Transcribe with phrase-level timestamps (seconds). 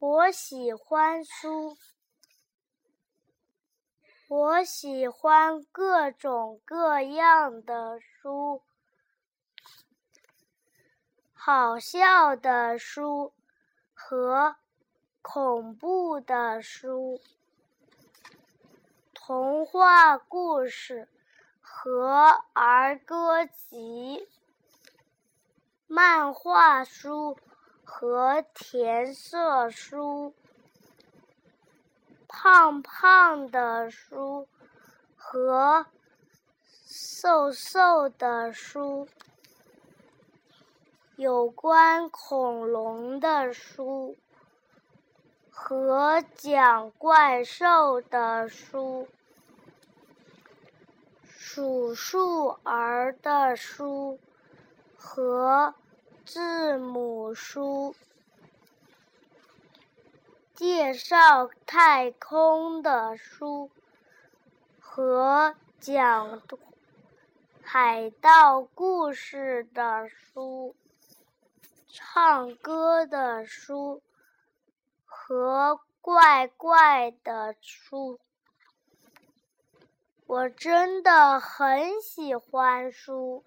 [0.00, 1.76] 我喜欢书，
[4.28, 8.62] 我喜欢各种各样的书，
[11.32, 13.32] 好笑的书
[13.92, 14.54] 和
[15.20, 17.20] 恐怖的书，
[19.12, 21.08] 童话故事
[21.60, 24.28] 和儿歌集，
[25.88, 27.36] 漫画书。
[27.90, 30.34] 和填色书，
[32.28, 34.46] 胖胖的书
[35.16, 35.86] 和
[36.86, 39.08] 瘦瘦的书，
[41.16, 44.16] 有关恐龙的书
[45.50, 49.08] 和讲怪兽的书，
[51.24, 54.20] 数数儿的书
[54.94, 55.74] 和。
[56.28, 57.96] 字母书，
[60.52, 63.70] 介绍太空的书
[64.78, 66.42] 和讲
[67.62, 70.76] 海盗故事的书，
[71.88, 74.02] 唱歌的书
[75.06, 78.20] 和怪怪的书，
[80.26, 83.42] 我真的很喜欢书。